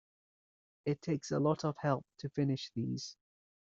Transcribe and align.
It 0.83 0.99
takes 1.03 1.29
a 1.29 1.37
lot 1.39 1.63
of 1.63 1.77
help 1.77 2.07
to 2.17 2.29
finish 2.29 2.71
these. 2.73 3.15